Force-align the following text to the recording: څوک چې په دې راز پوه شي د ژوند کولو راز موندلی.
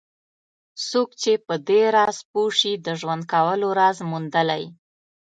څوک 0.89 1.09
چې 1.21 1.31
په 1.45 1.55
دې 1.67 1.81
راز 1.95 2.17
پوه 2.31 2.51
شي 2.59 2.73
د 2.85 2.87
ژوند 2.99 3.23
کولو 3.33 3.67
راز 3.79 3.97
موندلی. 4.09 4.63